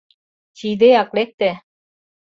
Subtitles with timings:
[0.57, 1.51] Чийыдеак лекте.